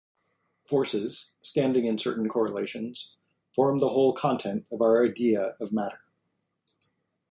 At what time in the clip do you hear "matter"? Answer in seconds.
5.71-6.01